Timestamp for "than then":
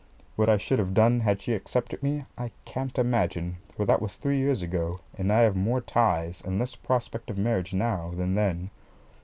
8.15-8.71